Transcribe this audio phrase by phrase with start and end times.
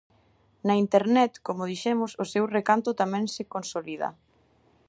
[0.67, 4.09] Na Internet, como dixemos, o seu recanto tamén se consolida.